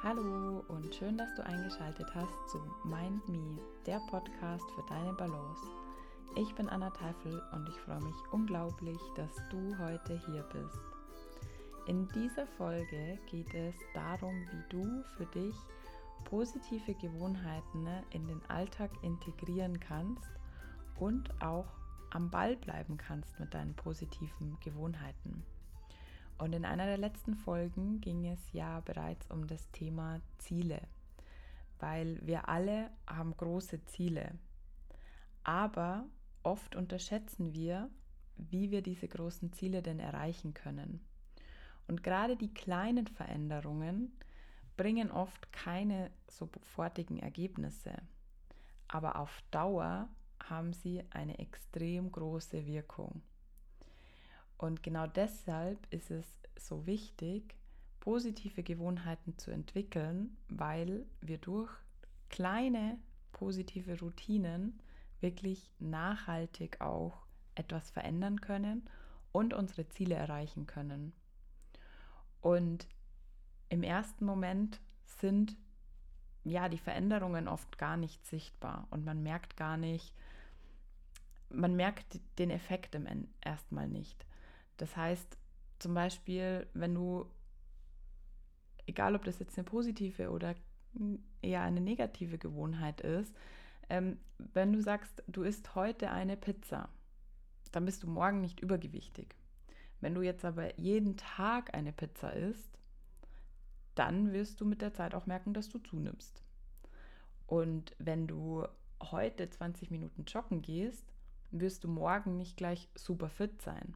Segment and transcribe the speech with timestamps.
[0.00, 5.60] Hallo und schön, dass du eingeschaltet hast zu Mind Me, der Podcast für deine Balance.
[6.36, 10.78] Ich bin Anna Teifel und ich freue mich unglaublich, dass du heute hier bist.
[11.88, 15.56] In dieser Folge geht es darum, wie du für dich
[16.26, 20.30] positive Gewohnheiten in den Alltag integrieren kannst
[21.00, 21.66] und auch
[22.10, 25.42] am Ball bleiben kannst mit deinen positiven Gewohnheiten.
[26.38, 30.80] Und in einer der letzten Folgen ging es ja bereits um das Thema Ziele,
[31.80, 34.38] weil wir alle haben große Ziele.
[35.42, 36.06] Aber
[36.44, 37.90] oft unterschätzen wir,
[38.36, 41.00] wie wir diese großen Ziele denn erreichen können.
[41.88, 44.12] Und gerade die kleinen Veränderungen
[44.76, 47.94] bringen oft keine sofortigen Ergebnisse.
[48.86, 50.08] Aber auf Dauer
[50.42, 53.22] haben sie eine extrem große Wirkung.
[54.58, 56.26] Und genau deshalb ist es
[56.58, 57.54] so wichtig,
[58.00, 61.70] positive Gewohnheiten zu entwickeln, weil wir durch
[62.28, 62.98] kleine
[63.32, 64.80] positive Routinen
[65.20, 68.88] wirklich nachhaltig auch etwas verändern können
[69.32, 71.12] und unsere Ziele erreichen können.
[72.40, 72.88] Und
[73.68, 74.80] im ersten Moment
[75.20, 75.56] sind
[76.44, 80.14] ja die Veränderungen oft gar nicht sichtbar und man merkt gar nicht,
[81.50, 84.24] man merkt den Effekt im erstmal nicht.
[84.78, 85.36] Das heißt,
[85.78, 87.26] zum Beispiel, wenn du,
[88.86, 90.54] egal ob das jetzt eine positive oder
[91.42, 93.34] eher eine negative Gewohnheit ist,
[93.90, 96.88] ähm, wenn du sagst, du isst heute eine Pizza,
[97.72, 99.34] dann bist du morgen nicht übergewichtig.
[100.00, 102.78] Wenn du jetzt aber jeden Tag eine Pizza isst,
[103.94, 106.42] dann wirst du mit der Zeit auch merken, dass du zunimmst.
[107.46, 108.66] Und wenn du
[109.02, 111.12] heute 20 Minuten joggen gehst,
[111.50, 113.94] wirst du morgen nicht gleich super fit sein.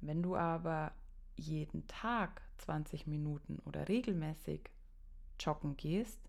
[0.00, 0.92] Wenn du aber
[1.36, 4.70] jeden Tag 20 Minuten oder regelmäßig
[5.38, 6.20] joggen gehst,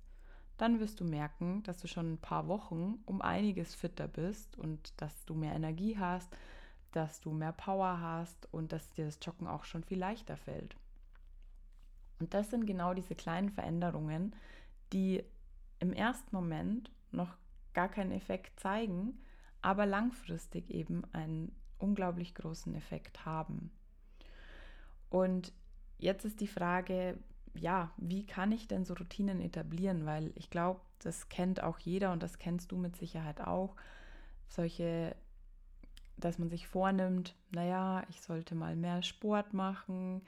[0.58, 4.94] dann wirst du merken, dass du schon ein paar Wochen um einiges fitter bist und
[5.02, 6.30] dass du mehr Energie hast,
[6.92, 10.76] dass du mehr Power hast und dass dir das Joggen auch schon viel leichter fällt.
[12.20, 14.36] Und das sind genau diese kleinen Veränderungen,
[14.94, 15.24] die
[15.80, 17.36] im ersten Moment noch
[17.74, 19.18] gar keinen Effekt zeigen,
[19.62, 23.72] aber langfristig eben einen unglaublich großen Effekt haben.
[25.10, 25.54] Und
[25.98, 27.18] jetzt ist die Frage,
[27.54, 30.06] ja, wie kann ich denn so Routinen etablieren?
[30.06, 33.76] Weil ich glaube, das kennt auch jeder und das kennst du mit Sicherheit auch.
[34.48, 35.16] Solche,
[36.18, 40.22] dass man sich vornimmt, naja, ich sollte mal mehr Sport machen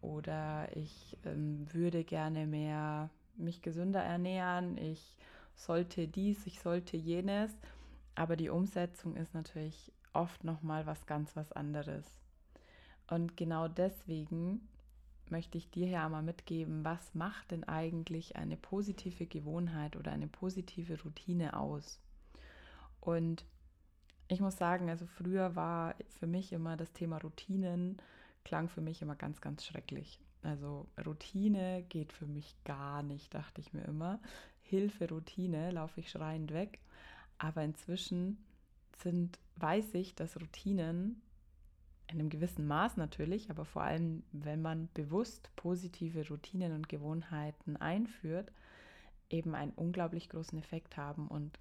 [0.00, 5.16] oder ich ähm, würde gerne mehr mich gesünder ernähren, ich
[5.54, 7.50] sollte dies, ich sollte jenes.
[8.14, 12.04] Aber die Umsetzung ist natürlich oft nochmal was ganz was anderes.
[13.08, 14.68] Und genau deswegen
[15.30, 20.28] möchte ich dir ja mal mitgeben, was macht denn eigentlich eine positive Gewohnheit oder eine
[20.28, 22.00] positive Routine aus?
[23.00, 23.44] Und
[24.28, 28.00] ich muss sagen, also früher war für mich immer das Thema Routinen,
[28.44, 30.20] klang für mich immer ganz, ganz schrecklich.
[30.42, 34.20] Also Routine geht für mich gar nicht, dachte ich mir immer.
[34.62, 36.78] Hilfe, Routine, laufe ich schreiend weg.
[37.38, 38.38] Aber inzwischen
[39.00, 41.22] sind, weiß ich, dass Routinen
[42.06, 47.76] in einem gewissen Maß natürlich, aber vor allem, wenn man bewusst positive Routinen und Gewohnheiten
[47.76, 48.50] einführt,
[49.28, 51.58] eben einen unglaublich großen Effekt haben und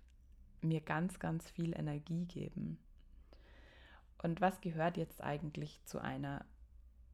[0.62, 2.80] mir ganz, ganz viel Energie geben.
[4.22, 6.46] Und was gehört jetzt eigentlich zu einer,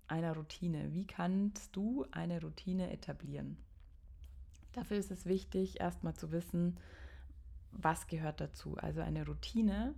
[0.07, 0.93] einer Routine?
[0.93, 3.57] Wie kannst du eine Routine etablieren?
[4.73, 6.77] Dafür ist es wichtig, erstmal zu wissen,
[7.71, 8.77] was gehört dazu.
[8.77, 9.93] Also eine Routine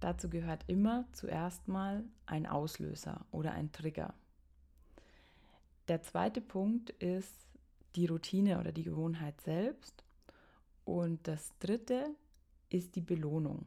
[0.00, 4.14] Dazu gehört immer zuerst mal ein Auslöser oder ein Trigger.
[5.88, 7.34] Der zweite Punkt ist
[7.96, 10.04] die Routine oder die Gewohnheit selbst.
[10.84, 12.14] Und das dritte
[12.68, 13.66] ist die Belohnung.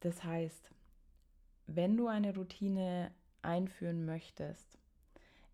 [0.00, 0.70] Das heißt,
[1.66, 4.78] wenn du eine Routine einführen möchtest,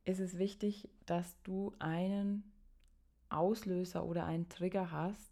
[0.05, 2.50] ist es wichtig, dass du einen
[3.29, 5.31] Auslöser oder einen Trigger hast,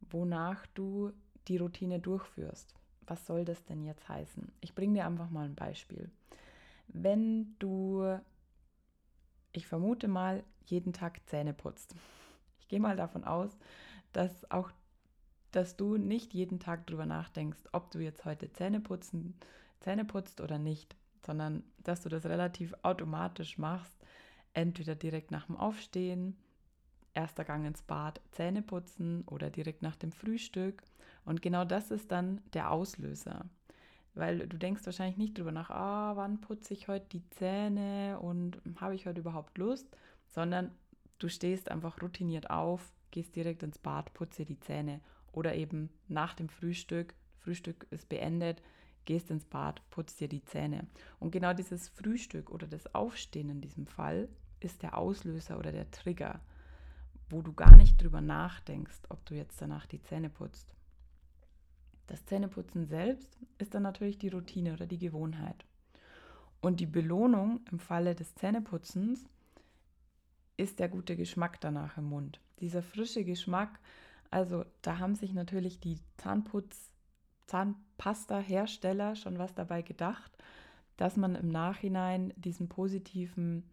[0.00, 1.12] wonach du
[1.48, 2.74] die Routine durchführst
[3.06, 4.50] was soll das denn jetzt heißen?
[4.60, 6.10] Ich bringe dir einfach mal ein Beispiel.
[6.88, 8.18] Wenn du,
[9.52, 11.94] ich vermute mal, jeden Tag Zähne putzt.
[12.60, 13.56] Ich gehe mal davon aus,
[14.12, 14.70] dass auch
[15.52, 19.34] dass du nicht jeden Tag darüber nachdenkst, ob du jetzt heute Zähne putzen,
[19.80, 23.94] Zähne putzt oder nicht, sondern dass du das relativ automatisch machst,
[24.54, 26.36] entweder direkt nach dem Aufstehen
[27.14, 30.82] erster Gang ins Bad, Zähne putzen oder direkt nach dem Frühstück.
[31.24, 33.46] Und genau das ist dann der Auslöser.
[34.14, 38.60] Weil du denkst wahrscheinlich nicht drüber nach, ah, wann putze ich heute die Zähne und
[38.80, 39.86] habe ich heute überhaupt Lust,
[40.26, 40.70] sondern
[41.18, 45.00] du stehst einfach routiniert auf, gehst direkt ins Bad, putze die Zähne
[45.32, 48.62] oder eben nach dem Frühstück, Frühstück ist beendet,
[49.04, 50.86] gehst ins Bad, putzt dir die Zähne.
[51.18, 54.28] Und genau dieses Frühstück oder das Aufstehen in diesem Fall
[54.60, 56.40] ist der Auslöser oder der Trigger,
[57.30, 60.74] wo du gar nicht drüber nachdenkst, ob du jetzt danach die Zähne putzt.
[62.06, 65.64] Das Zähneputzen selbst ist dann natürlich die Routine oder die Gewohnheit.
[66.60, 69.24] Und die Belohnung im Falle des Zähneputzens
[70.56, 72.40] ist der gute Geschmack danach im Mund.
[72.60, 73.80] Dieser frische Geschmack,
[74.30, 76.92] also da haben sich natürlich die Zahnputz,
[77.46, 80.30] Zahnpasta-Hersteller schon was dabei gedacht,
[80.96, 83.64] dass man im Nachhinein diesen positiven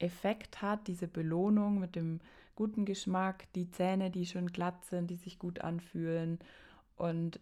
[0.00, 2.20] Effekt hat, diese Belohnung mit dem
[2.56, 6.38] guten Geschmack, die Zähne, die schön glatt sind, die sich gut anfühlen
[7.00, 7.40] und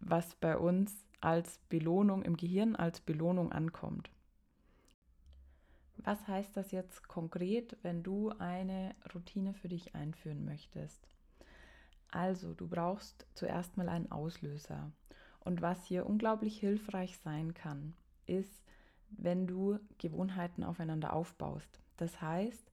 [0.00, 4.10] was bei uns als Belohnung im Gehirn als Belohnung ankommt.
[5.98, 11.08] Was heißt das jetzt konkret, wenn du eine Routine für dich einführen möchtest?
[12.10, 14.90] Also, du brauchst zuerst mal einen Auslöser.
[15.40, 17.94] Und was hier unglaublich hilfreich sein kann,
[18.26, 18.62] ist,
[19.10, 21.80] wenn du Gewohnheiten aufeinander aufbaust.
[21.96, 22.71] Das heißt,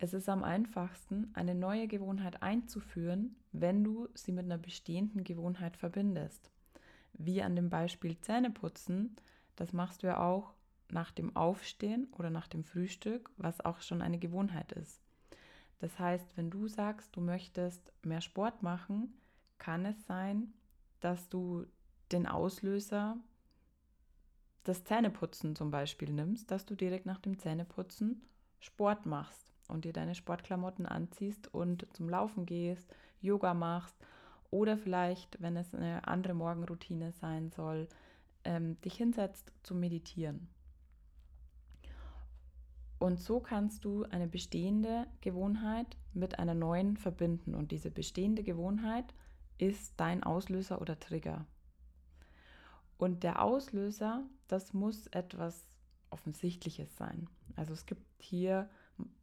[0.00, 5.76] es ist am einfachsten, eine neue Gewohnheit einzuführen, wenn du sie mit einer bestehenden Gewohnheit
[5.76, 6.52] verbindest.
[7.14, 9.16] Wie an dem Beispiel Zähneputzen,
[9.56, 10.54] das machst du ja auch
[10.88, 15.02] nach dem Aufstehen oder nach dem Frühstück, was auch schon eine Gewohnheit ist.
[15.80, 19.12] Das heißt, wenn du sagst, du möchtest mehr Sport machen,
[19.58, 20.54] kann es sein,
[21.00, 21.66] dass du
[22.12, 23.16] den Auslöser
[24.62, 28.22] das Zähneputzen zum Beispiel nimmst, dass du direkt nach dem Zähneputzen
[28.60, 33.96] Sport machst und dir deine Sportklamotten anziehst und zum Laufen gehst, Yoga machst
[34.50, 37.88] oder vielleicht, wenn es eine andere Morgenroutine sein soll,
[38.44, 40.48] ähm, dich hinsetzt zu meditieren.
[42.98, 47.54] Und so kannst du eine bestehende Gewohnheit mit einer neuen verbinden.
[47.54, 49.14] Und diese bestehende Gewohnheit
[49.58, 51.46] ist dein Auslöser oder Trigger.
[52.96, 55.64] Und der Auslöser, das muss etwas
[56.10, 57.28] Offensichtliches sein.
[57.54, 58.68] Also es gibt hier,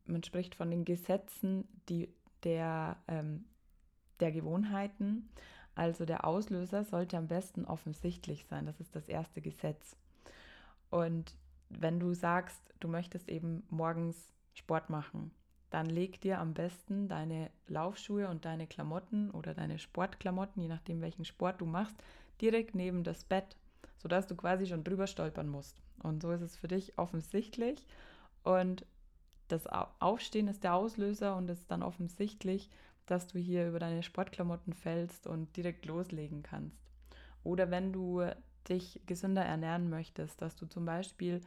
[0.05, 2.09] man spricht von den Gesetzen die,
[2.43, 3.45] der, ähm,
[4.19, 5.29] der Gewohnheiten.
[5.73, 8.65] Also der Auslöser sollte am besten offensichtlich sein.
[8.65, 9.97] Das ist das erste Gesetz.
[10.89, 11.35] Und
[11.69, 15.31] wenn du sagst, du möchtest eben morgens Sport machen,
[15.69, 21.01] dann leg dir am besten deine Laufschuhe und deine Klamotten oder deine Sportklamotten, je nachdem
[21.01, 21.95] welchen Sport du machst,
[22.39, 23.57] direkt neben das Bett,
[23.97, 25.81] sodass du quasi schon drüber stolpern musst.
[26.01, 27.85] Und so ist es für dich offensichtlich.
[28.43, 28.85] Und
[29.47, 32.69] das Aufstehen ist der Auslöser und es ist dann offensichtlich,
[33.05, 36.79] dass du hier über deine Sportklamotten fällst und direkt loslegen kannst.
[37.43, 38.23] Oder wenn du
[38.67, 41.41] dich gesünder ernähren möchtest, dass du zum Beispiel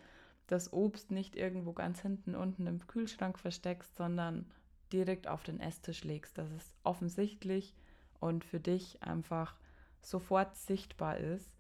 [0.47, 4.47] das Obst nicht irgendwo ganz hinten unten im Kühlschrank versteckst, sondern
[4.93, 7.75] direkt auf den Esstisch legst, dass es offensichtlich
[8.21, 9.57] und für dich einfach
[10.01, 11.51] sofort sichtbar ist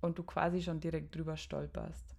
[0.00, 2.14] und du quasi schon direkt drüber stolperst.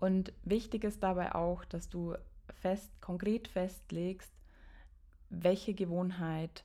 [0.00, 2.14] Und wichtig ist dabei auch, dass du
[2.60, 4.32] fest, konkret festlegst,
[5.28, 6.64] welche Gewohnheit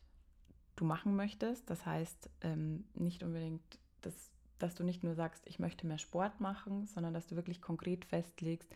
[0.76, 1.70] du machen möchtest.
[1.70, 3.62] Das heißt, ähm, nicht unbedingt
[4.02, 7.62] das dass du nicht nur sagst, ich möchte mehr Sport machen, sondern dass du wirklich
[7.62, 8.70] konkret festlegst,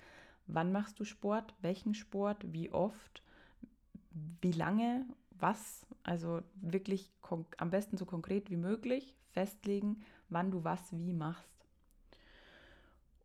[0.47, 3.21] wann machst du Sport, welchen Sport, wie oft,
[4.42, 5.85] wie lange, was.
[6.04, 7.11] Also wirklich
[7.57, 11.66] am besten so konkret wie möglich festlegen, wann du was wie machst.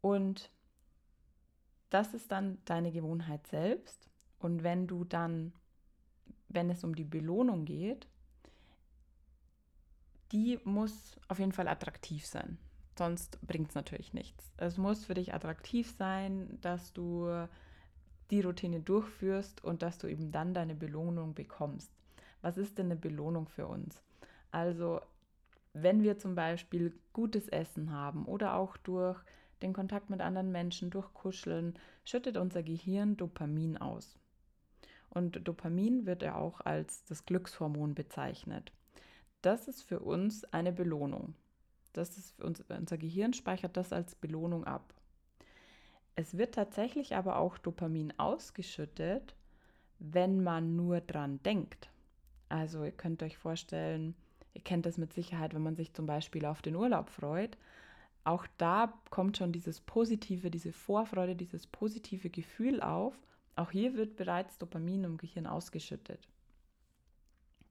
[0.01, 0.51] Und
[1.95, 4.09] das ist dann deine Gewohnheit selbst.
[4.41, 5.53] Und wenn du dann,
[6.49, 8.09] wenn es um die Belohnung geht,
[10.33, 12.59] die muss auf jeden Fall attraktiv sein.
[12.99, 14.53] Sonst bringt es natürlich nichts.
[14.57, 17.47] Es muss für dich attraktiv sein, dass du
[18.31, 21.93] die Routine durchführst und dass du eben dann deine Belohnung bekommst.
[22.43, 24.03] Was ist denn eine Belohnung für uns?
[24.51, 25.01] Also,
[25.75, 29.21] wenn wir zum Beispiel gutes Essen haben oder auch durch
[29.65, 34.19] den Kontakt mit anderen Menschen, durch Kuscheln, schüttet unser Gehirn Dopamin aus.
[35.11, 38.73] Und Dopamin wird ja auch als das Glückshormon bezeichnet
[39.45, 41.35] das ist für uns eine Belohnung.
[41.93, 44.95] Das ist uns, unser Gehirn speichert das als Belohnung ab.
[46.17, 49.35] Es wird tatsächlich aber auch Dopamin ausgeschüttet,
[49.99, 51.91] wenn man nur dran denkt.
[52.49, 54.15] Also ihr könnt euch vorstellen,
[54.55, 57.59] ihr kennt das mit Sicherheit, wenn man sich zum Beispiel auf den Urlaub freut.
[58.25, 63.15] Auch da kommt schon dieses positive, diese Vorfreude, dieses positive Gefühl auf.
[63.55, 66.29] Auch hier wird bereits Dopamin im Gehirn ausgeschüttet.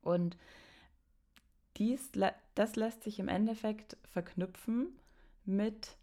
[0.02, 0.38] Und
[1.78, 2.12] dies,
[2.54, 5.00] das lässt sich im Endeffekt verknüpfen
[5.44, 5.98] mit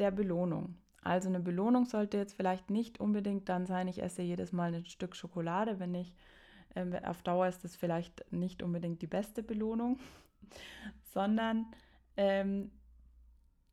[0.00, 0.74] der Belohnung.
[1.02, 4.86] Also eine Belohnung sollte jetzt vielleicht nicht unbedingt dann sein, ich esse jedes Mal ein
[4.86, 6.12] Stück Schokolade, wenn ich
[6.74, 9.98] ähm, auf Dauer ist das vielleicht nicht unbedingt die beste Belohnung,
[11.14, 11.66] sondern
[12.16, 12.70] ähm,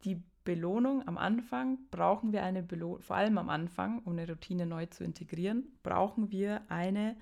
[0.06, 4.68] die Belohnung am Anfang brauchen wir eine Belohnung, vor allem am Anfang, um eine Routine
[4.68, 7.18] neu zu integrieren, brauchen wir eine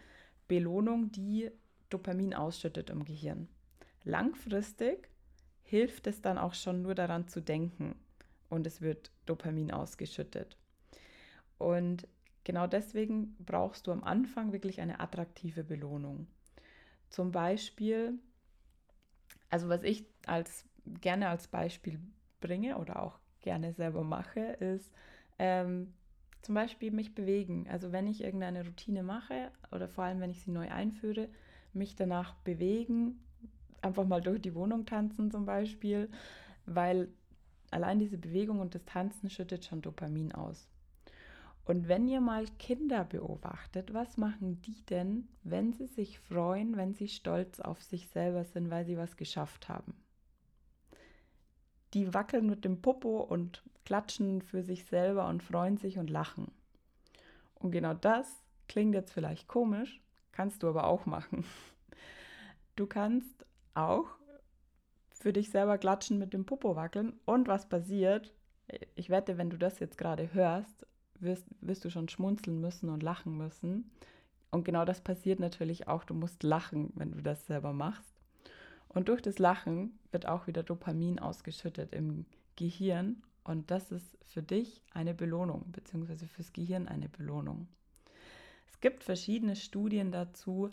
[0.50, 1.50] Belohnung, die
[1.90, 3.48] Dopamin ausschüttet im Gehirn.
[4.04, 5.10] Langfristig
[5.64, 7.96] hilft es dann auch schon nur daran zu denken
[8.50, 10.58] und es wird Dopamin ausgeschüttet.
[11.58, 12.08] Und
[12.44, 16.28] genau deswegen brauchst du am Anfang wirklich eine attraktive Belohnung.
[17.10, 18.20] Zum Beispiel,
[19.50, 20.66] also was ich als
[21.00, 22.00] gerne als Beispiel
[22.44, 24.92] bringe oder auch gerne selber mache, ist
[25.40, 25.94] ähm,
[26.42, 27.68] zum Beispiel mich bewegen.
[27.70, 31.30] Also wenn ich irgendeine Routine mache oder vor allem wenn ich sie neu einführe,
[31.74, 33.20] mich danach bewegen,
[33.82, 36.10] einfach mal durch die Wohnung tanzen zum Beispiel,
[36.66, 37.08] weil
[37.72, 40.70] allein diese Bewegung und das Tanzen schüttet schon Dopamin aus.
[41.66, 46.94] Und wenn ihr mal Kinder beobachtet, was machen die denn, wenn sie sich freuen, wenn
[46.94, 49.94] sie stolz auf sich selber sind, weil sie was geschafft haben?
[51.94, 56.52] Die wackeln mit dem Popo und klatschen für sich selber und freuen sich und lachen.
[57.56, 61.46] Und genau das klingt jetzt vielleicht komisch, kannst du aber auch machen.
[62.76, 63.46] Du kannst
[63.76, 64.08] auch
[65.12, 68.34] für dich selber klatschen mit dem Popo wackeln und was passiert?
[68.96, 70.88] Ich wette, wenn du das jetzt gerade hörst,
[71.20, 73.92] wirst, wirst du schon schmunzeln müssen und lachen müssen.
[74.52, 76.04] Und genau das passiert natürlich auch.
[76.04, 78.13] Du musst lachen, wenn du das selber machst.
[78.94, 83.24] Und durch das Lachen wird auch wieder Dopamin ausgeschüttet im Gehirn.
[83.44, 87.68] Und das ist für dich eine Belohnung, beziehungsweise fürs Gehirn eine Belohnung.
[88.68, 90.70] Es gibt verschiedene Studien dazu,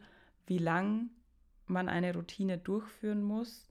[0.46, 1.10] wie lang
[1.66, 3.68] man eine Routine durchführen muss,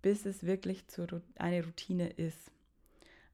[0.00, 1.06] bis es wirklich zu,
[1.36, 2.50] eine Routine ist.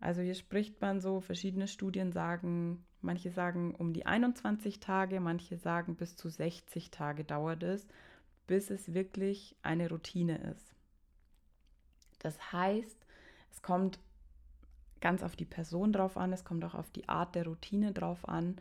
[0.01, 5.57] Also hier spricht man so, verschiedene Studien sagen, manche sagen um die 21 Tage, manche
[5.57, 7.87] sagen bis zu 60 Tage dauert es,
[8.49, 10.75] bis es wirklich eine Routine ist.
[12.19, 13.07] Das heißt,
[13.53, 14.01] es kommt
[15.01, 18.29] ganz auf die Person drauf an, es kommt auch auf die Art der Routine drauf
[18.29, 18.57] an.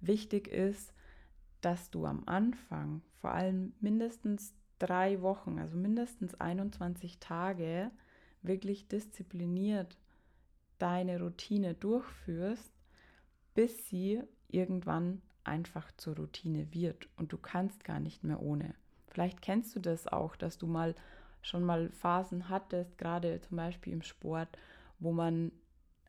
[0.00, 0.94] Wichtig ist,
[1.60, 7.90] dass du am Anfang vor allem mindestens drei Wochen, also mindestens 21 Tage,
[8.42, 9.98] wirklich diszipliniert
[10.78, 12.72] deine Routine durchführst,
[13.54, 18.74] bis sie irgendwann einfach zur Routine wird und du kannst gar nicht mehr ohne.
[19.12, 20.94] Vielleicht kennst du das auch, dass du mal
[21.42, 24.48] schon mal Phasen hattest, gerade zum Beispiel im Sport,
[25.00, 25.50] wo man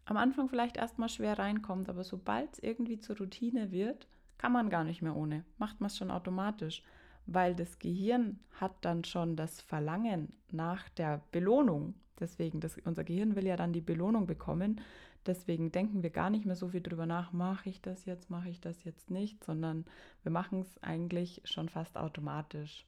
[0.05, 4.07] am Anfang vielleicht erstmal schwer reinkommt, aber sobald es irgendwie zur Routine wird,
[4.38, 5.43] kann man gar nicht mehr ohne.
[5.57, 6.83] Macht man es schon automatisch,
[7.25, 13.36] weil das Gehirn hat dann schon das Verlangen nach der Belohnung Deswegen, das, unser Gehirn
[13.36, 14.81] will ja dann die Belohnung bekommen.
[15.25, 18.50] Deswegen denken wir gar nicht mehr so viel drüber nach, mache ich das jetzt, mache
[18.50, 19.86] ich das jetzt nicht, sondern
[20.22, 22.86] wir machen es eigentlich schon fast automatisch.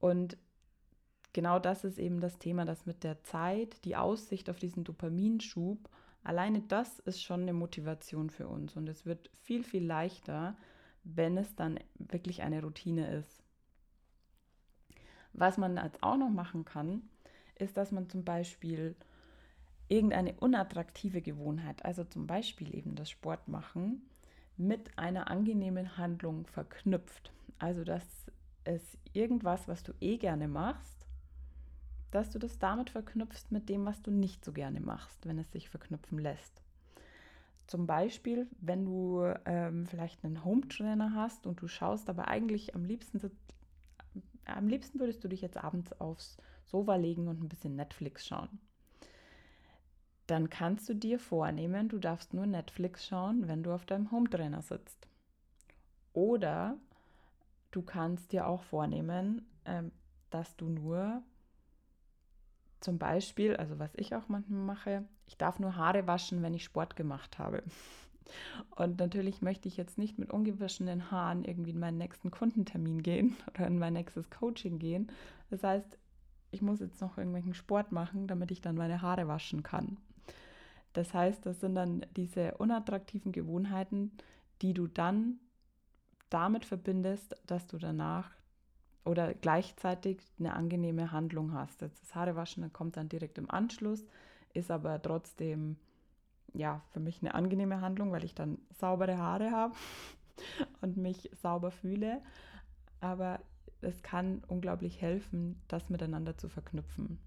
[0.00, 0.36] Und
[1.32, 5.78] genau das ist eben das Thema, dass mit der Zeit die Aussicht auf diesen Dopaminschub,
[6.24, 8.76] alleine das ist schon eine Motivation für uns.
[8.76, 10.56] Und es wird viel, viel leichter,
[11.04, 13.42] wenn es dann wirklich eine Routine ist.
[15.32, 17.02] Was man jetzt auch noch machen kann,
[17.54, 18.96] ist, dass man zum Beispiel
[19.88, 24.02] irgendeine unattraktive Gewohnheit, also zum Beispiel eben das Sportmachen,
[24.56, 27.32] mit einer angenehmen Handlung verknüpft.
[27.58, 28.04] Also dass
[28.64, 31.06] es irgendwas, was du eh gerne machst,
[32.10, 35.50] dass du das damit verknüpfst mit dem, was du nicht so gerne machst, wenn es
[35.52, 36.62] sich verknüpfen lässt.
[37.66, 42.74] Zum Beispiel, wenn du ähm, vielleicht einen Home Trainer hast und du schaust aber eigentlich
[42.74, 43.20] am liebsten,
[44.44, 48.58] am liebsten würdest du dich jetzt abends aufs Sofa legen und ein bisschen Netflix schauen.
[50.26, 54.62] Dann kannst du dir vornehmen, du darfst nur Netflix schauen, wenn du auf deinem Hometrainer
[54.62, 55.08] sitzt.
[56.12, 56.76] Oder
[57.70, 59.92] du kannst dir auch vornehmen, ähm,
[60.30, 61.22] dass du nur
[62.80, 66.64] zum Beispiel, also was ich auch manchmal mache, ich darf nur Haare waschen, wenn ich
[66.64, 67.62] Sport gemacht habe.
[68.76, 73.36] Und natürlich möchte ich jetzt nicht mit ungewaschenen Haaren irgendwie in meinen nächsten Kundentermin gehen
[73.48, 75.10] oder in mein nächstes Coaching gehen.
[75.50, 75.98] Das heißt,
[76.52, 79.98] ich muss jetzt noch irgendwelchen Sport machen, damit ich dann meine Haare waschen kann.
[80.92, 84.12] Das heißt, das sind dann diese unattraktiven Gewohnheiten,
[84.62, 85.38] die du dann
[86.30, 88.30] damit verbindest, dass du danach
[89.04, 91.80] oder gleichzeitig eine angenehme Handlung hast.
[91.80, 94.06] Jetzt das Haarewaschen kommt dann direkt im Anschluss,
[94.52, 95.76] ist aber trotzdem
[96.52, 99.74] ja für mich eine angenehme Handlung, weil ich dann saubere Haare habe
[100.80, 102.22] und mich sauber fühle.
[103.00, 103.40] Aber
[103.80, 107.18] es kann unglaublich helfen, das miteinander zu verknüpfen.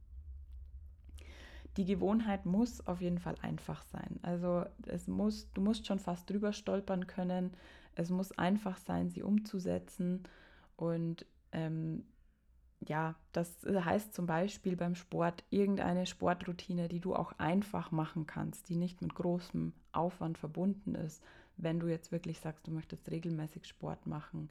[1.77, 4.19] die Gewohnheit muss auf jeden Fall einfach sein.
[4.21, 7.51] Also es muss, du musst schon fast drüber stolpern können.
[7.95, 10.23] Es muss einfach sein, sie umzusetzen.
[10.75, 12.03] Und ähm,
[12.87, 18.69] ja, das heißt zum Beispiel beim Sport irgendeine Sportroutine, die du auch einfach machen kannst,
[18.69, 21.23] die nicht mit großem Aufwand verbunden ist,
[21.57, 24.49] wenn du jetzt wirklich sagst, du möchtest regelmäßig Sport machen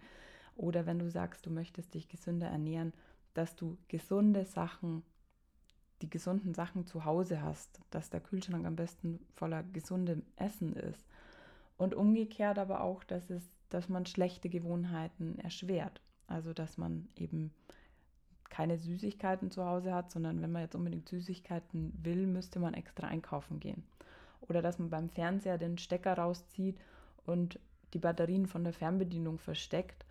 [0.56, 2.92] oder wenn du sagst, du möchtest dich gesünder ernähren,
[3.34, 5.02] dass du gesunde Sachen,
[6.00, 11.06] die gesunden Sachen zu Hause hast, dass der Kühlschrank am besten voller gesundem Essen ist.
[11.82, 16.00] Und umgekehrt aber auch, dass es, dass man schlechte Gewohnheiten erschwert.
[16.28, 17.52] Also dass man eben
[18.50, 23.08] keine Süßigkeiten zu Hause hat, sondern wenn man jetzt unbedingt Süßigkeiten will, müsste man extra
[23.08, 23.82] einkaufen gehen.
[24.42, 26.78] Oder dass man beim Fernseher den Stecker rauszieht
[27.26, 27.58] und
[27.94, 30.06] die Batterien von der Fernbedienung versteckt.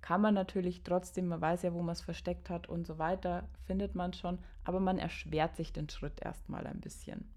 [0.00, 3.46] Kann man natürlich trotzdem, man weiß ja, wo man es versteckt hat und so weiter,
[3.66, 7.28] findet man schon, aber man erschwert sich den Schritt erstmal ein bisschen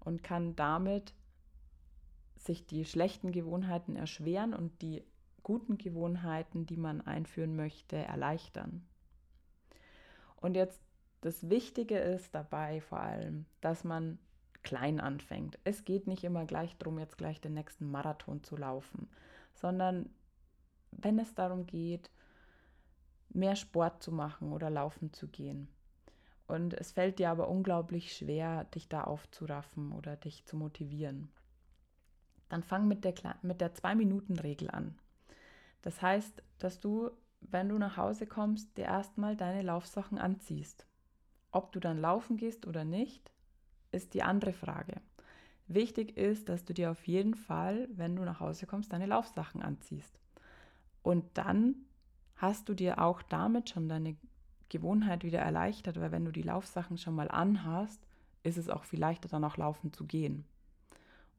[0.00, 1.12] und kann damit
[2.38, 5.04] sich die schlechten Gewohnheiten erschweren und die
[5.42, 8.86] guten Gewohnheiten, die man einführen möchte, erleichtern.
[10.36, 10.80] Und jetzt
[11.20, 14.18] das Wichtige ist dabei vor allem, dass man
[14.62, 15.58] klein anfängt.
[15.64, 19.08] Es geht nicht immer gleich darum, jetzt gleich den nächsten Marathon zu laufen,
[19.54, 20.10] sondern
[20.90, 22.10] wenn es darum geht,
[23.30, 25.68] mehr Sport zu machen oder laufen zu gehen.
[26.46, 31.30] Und es fällt dir aber unglaublich schwer, dich da aufzuraffen oder dich zu motivieren.
[32.48, 34.98] Dann fang mit der, mit der Zwei-Minuten-Regel an.
[35.82, 40.86] Das heißt, dass du wenn du nach Hause kommst, dir erstmal deine Laufsachen anziehst.
[41.50, 43.30] Ob du dann laufen gehst oder nicht,
[43.90, 45.00] ist die andere Frage.
[45.66, 49.62] Wichtig ist, dass du dir auf jeden Fall, wenn du nach Hause kommst, deine Laufsachen
[49.62, 50.18] anziehst.
[51.02, 51.74] Und dann
[52.36, 54.16] hast du dir auch damit schon deine
[54.68, 58.00] Gewohnheit wieder erleichtert, weil wenn du die Laufsachen schon mal anhast,
[58.42, 60.44] ist es auch viel leichter, dann auch laufen zu gehen.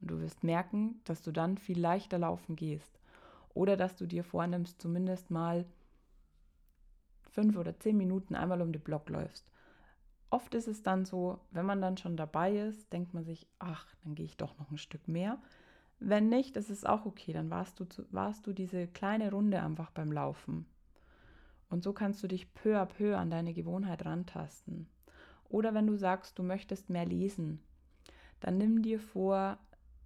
[0.00, 2.98] Und du wirst merken, dass du dann viel leichter laufen gehst.
[3.54, 5.66] Oder dass du dir vornimmst, zumindest mal
[7.30, 9.50] fünf oder zehn Minuten einmal um den Block läufst.
[10.30, 13.86] Oft ist es dann so, wenn man dann schon dabei ist, denkt man sich, ach,
[14.04, 15.38] dann gehe ich doch noch ein Stück mehr.
[15.98, 19.90] Wenn nicht, ist es auch okay, dann warst du, warst du diese kleine Runde einfach
[19.90, 20.66] beim Laufen.
[21.68, 24.88] Und so kannst du dich peu à peu an deine Gewohnheit rantasten.
[25.48, 27.60] Oder wenn du sagst, du möchtest mehr lesen,
[28.38, 29.58] dann nimm dir vor,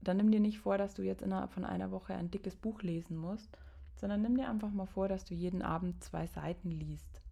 [0.08, 2.82] dann nimm dir nicht vor, dass du jetzt innerhalb von einer Woche ein dickes Buch
[2.82, 3.56] lesen musst,
[3.96, 7.22] sondern nimm dir einfach mal vor, dass du jeden Abend zwei Seiten liest.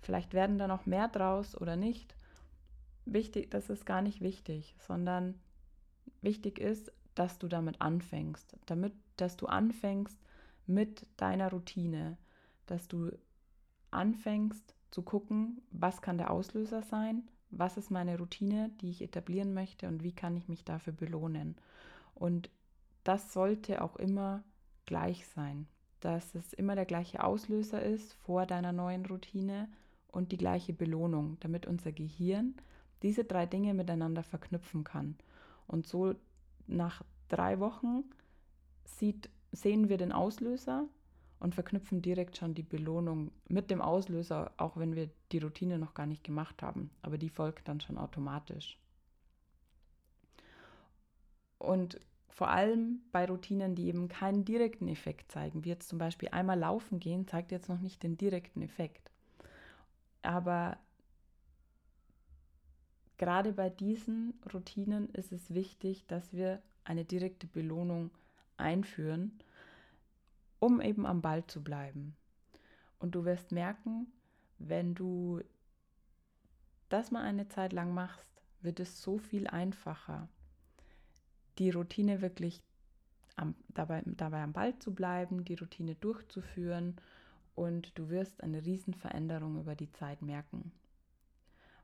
[0.00, 2.14] Vielleicht werden da noch mehr draus oder nicht.
[3.04, 5.34] Wichtig, das ist gar nicht wichtig, sondern
[6.22, 10.18] wichtig ist, dass du damit anfängst, damit, dass du anfängst
[10.66, 12.18] mit deiner Routine,
[12.66, 13.10] dass du
[13.90, 19.54] anfängst zu gucken, was kann der Auslöser sein, was ist meine Routine, die ich etablieren
[19.54, 21.56] möchte und wie kann ich mich dafür belohnen.
[22.16, 22.50] Und
[23.04, 24.42] das sollte auch immer
[24.86, 25.68] gleich sein
[26.00, 29.68] dass es immer der gleiche Auslöser ist vor deiner neuen Routine
[30.08, 32.54] und die gleiche Belohnung, damit unser Gehirn
[33.02, 35.16] diese drei Dinge miteinander verknüpfen kann.
[35.66, 36.14] Und so
[36.68, 38.04] nach drei Wochen
[38.84, 40.86] sieht, sehen wir den Auslöser
[41.40, 45.94] und verknüpfen direkt schon die Belohnung mit dem Auslöser, auch wenn wir die Routine noch
[45.94, 46.90] gar nicht gemacht haben.
[47.02, 48.78] Aber die folgt dann schon automatisch.
[51.58, 56.28] Und vor allem bei Routinen, die eben keinen direkten Effekt zeigen, wie jetzt zum Beispiel
[56.30, 59.10] einmal laufen gehen, zeigt jetzt noch nicht den direkten Effekt.
[60.20, 60.76] Aber
[63.16, 68.10] gerade bei diesen Routinen ist es wichtig, dass wir eine direkte Belohnung
[68.58, 69.38] einführen,
[70.58, 72.16] um eben am Ball zu bleiben.
[72.98, 74.12] Und du wirst merken,
[74.58, 75.40] wenn du
[76.88, 80.28] das mal eine Zeit lang machst, wird es so viel einfacher
[81.58, 82.62] die Routine wirklich
[83.36, 86.96] am, dabei, dabei am Ball zu bleiben, die Routine durchzuführen
[87.54, 90.72] und du wirst eine Riesenveränderung über die Zeit merken.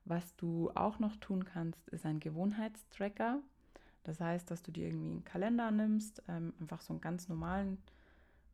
[0.04, 3.40] Was du auch noch tun kannst, ist ein Gewohnheitstracker.
[4.04, 7.78] Das heißt, dass du dir irgendwie einen Kalender nimmst, ähm, einfach so einen ganz normalen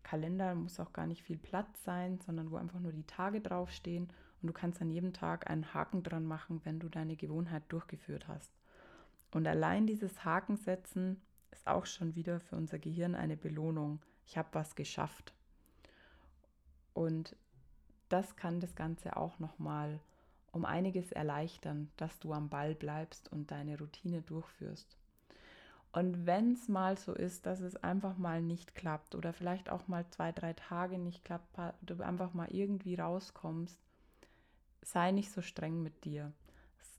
[0.02, 4.08] Kalender, muss auch gar nicht viel Platz sein, sondern wo einfach nur die Tage draufstehen
[4.40, 8.28] und du kannst an jedem Tag einen Haken dran machen, wenn du deine Gewohnheit durchgeführt
[8.28, 8.57] hast.
[9.30, 14.00] Und allein dieses Hakensetzen ist auch schon wieder für unser Gehirn eine Belohnung.
[14.26, 15.34] Ich habe was geschafft.
[16.94, 17.36] Und
[18.08, 20.00] das kann das Ganze auch nochmal
[20.50, 24.96] um einiges erleichtern, dass du am Ball bleibst und deine Routine durchführst.
[25.92, 29.88] Und wenn es mal so ist, dass es einfach mal nicht klappt oder vielleicht auch
[29.88, 33.78] mal zwei, drei Tage nicht klappt, du einfach mal irgendwie rauskommst,
[34.82, 36.32] sei nicht so streng mit dir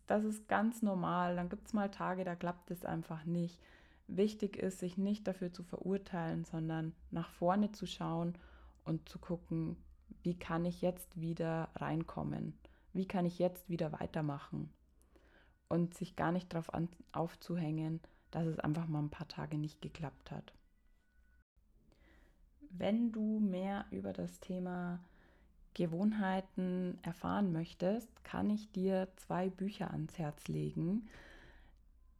[0.09, 1.35] das ist ganz normal.
[1.35, 3.59] Dann gibt es mal Tage, da klappt es einfach nicht.
[4.07, 8.33] Wichtig ist, sich nicht dafür zu verurteilen, sondern nach vorne zu schauen
[8.85, 9.77] und zu gucken,
[10.23, 12.57] wie kann ich jetzt wieder reinkommen?
[12.91, 14.73] Wie kann ich jetzt wieder weitermachen?
[15.67, 16.71] Und sich gar nicht darauf
[17.11, 20.53] aufzuhängen, dass es einfach mal ein paar Tage nicht geklappt hat.
[22.71, 24.99] Wenn du mehr über das Thema
[25.73, 31.07] Gewohnheiten erfahren möchtest, kann ich dir zwei Bücher ans Herz legen.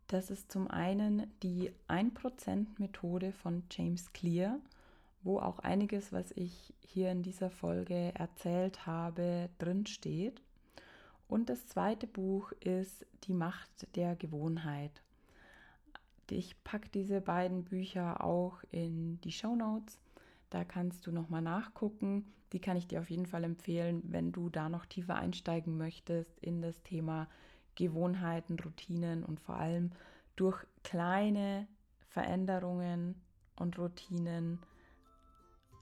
[0.07, 4.59] Das ist zum einen die 1% Methode von James Clear,
[5.21, 10.41] wo auch einiges, was ich hier in dieser Folge erzählt habe, drin steht.
[11.27, 15.03] Und das zweite Buch ist Die Macht der Gewohnheit.
[16.31, 19.99] Ich packe diese beiden Bücher auch in die Show Notes.
[20.49, 22.25] Da kannst du nochmal nachgucken.
[22.53, 26.39] Die kann ich dir auf jeden Fall empfehlen, wenn du da noch tiefer einsteigen möchtest
[26.39, 27.27] in das Thema
[27.75, 29.91] Gewohnheiten, Routinen und vor allem
[30.35, 31.67] durch kleine
[32.07, 33.15] Veränderungen
[33.55, 34.59] und Routinen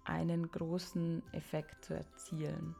[0.04, 2.76] einen großen Effekt zu erzielen.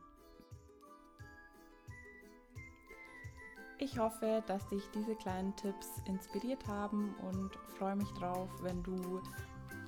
[3.80, 9.22] Ich hoffe, dass dich diese kleinen Tipps inspiriert haben und freue mich drauf, wenn du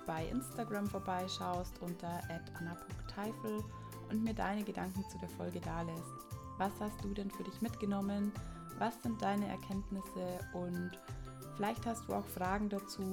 [0.09, 2.19] bei Instagram vorbeischaust unter
[2.57, 3.63] anna.teifel
[4.09, 6.25] und mir deine Gedanken zu der Folge dalässt.
[6.57, 8.31] Was hast du denn für dich mitgenommen?
[8.79, 10.39] Was sind deine Erkenntnisse?
[10.53, 10.99] Und
[11.55, 13.03] vielleicht hast du auch Fragen dazu.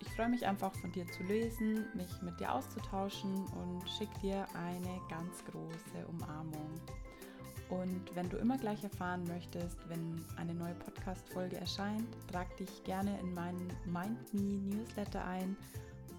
[0.00, 4.44] Ich freue mich einfach von dir zu lesen, mich mit dir auszutauschen und schicke dir
[4.54, 6.80] eine ganz große Umarmung.
[7.68, 13.18] Und wenn du immer gleich erfahren möchtest, wenn eine neue Podcast-Folge erscheint, trag dich gerne
[13.20, 15.56] in meinen Mind Me Newsletter ein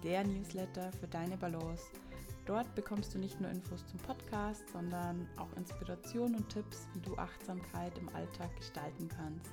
[0.02, 1.84] der Newsletter für deine Balance.
[2.46, 7.16] Dort bekommst du nicht nur Infos zum Podcast, sondern auch Inspiration und Tipps, wie du
[7.16, 9.50] Achtsamkeit im Alltag gestalten kannst.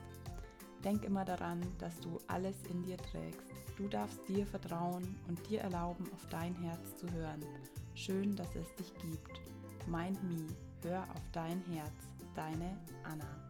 [0.83, 3.51] Denk immer daran, dass du alles in dir trägst.
[3.77, 7.43] Du darfst dir vertrauen und dir erlauben, auf dein Herz zu hören.
[7.95, 9.41] Schön, dass es dich gibt.
[9.87, 10.45] Mind Me,
[10.83, 12.13] hör auf dein Herz.
[12.35, 13.42] Deine Anna.